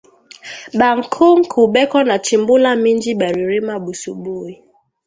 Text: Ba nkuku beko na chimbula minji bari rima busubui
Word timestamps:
Ba 0.79 0.89
nkuku 0.99 1.59
beko 1.73 1.97
na 2.09 2.15
chimbula 2.25 2.69
minji 2.83 3.11
bari 3.19 3.41
rima 3.51 3.75
busubui 3.83 4.53